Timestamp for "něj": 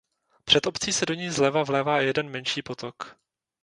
1.13-1.29